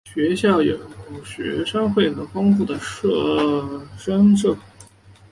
[0.15, 0.75] 学校有
[1.23, 3.05] 学生会和丰富的学
[3.99, 4.61] 生社团。